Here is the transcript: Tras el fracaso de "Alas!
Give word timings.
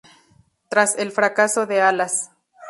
Tras 0.67 0.97
el 0.97 1.11
fracaso 1.11 1.67
de 1.67 1.83
"Alas! 1.83 2.31